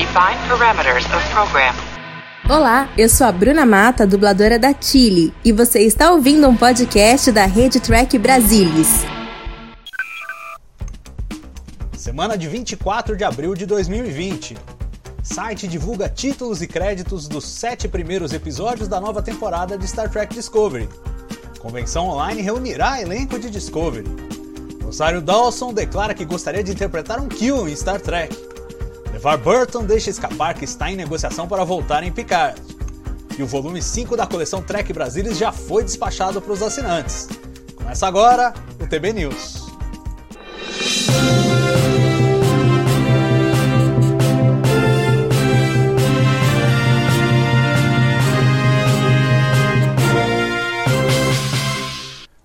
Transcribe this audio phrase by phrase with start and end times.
[0.00, 1.74] Define parameters of program.
[2.48, 7.30] Olá, eu sou a Bruna Mata, dubladora da Chile, e você está ouvindo um podcast
[7.30, 8.88] da Rede Track Brasilis.
[11.92, 14.56] Semana de 24 de abril de 2020.
[15.22, 20.34] Site divulga títulos e créditos dos sete primeiros episódios da nova temporada de Star Trek
[20.34, 20.88] Discovery.
[21.58, 24.06] Convenção online reunirá elenco de Discovery.
[24.82, 28.49] Rosário Dawson declara que gostaria de interpretar um Q em Star Trek.
[29.20, 32.58] LeVar Burton deixa escapar que está em negociação para voltar em Picard.
[33.38, 37.28] E o volume 5 da coleção Trek Brasilis já foi despachado para os assinantes.
[37.76, 39.66] Começa agora o TB News.